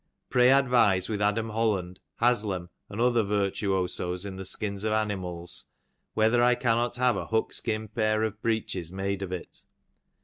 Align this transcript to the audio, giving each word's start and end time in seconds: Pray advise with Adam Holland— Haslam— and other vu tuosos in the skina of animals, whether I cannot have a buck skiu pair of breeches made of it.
Pray 0.31 0.51
advise 0.51 1.07
with 1.07 1.21
Adam 1.21 1.49
Holland— 1.49 1.99
Haslam— 2.23 2.71
and 2.89 2.99
other 2.99 3.21
vu 3.21 3.51
tuosos 3.51 4.25
in 4.25 4.35
the 4.35 4.41
skina 4.43 4.83
of 4.83 4.91
animals, 4.93 5.65
whether 6.15 6.41
I 6.41 6.55
cannot 6.55 6.95
have 6.95 7.17
a 7.17 7.27
buck 7.27 7.51
skiu 7.51 7.87
pair 7.93 8.23
of 8.23 8.41
breeches 8.41 8.91
made 8.91 9.21
of 9.21 9.31
it. 9.31 9.61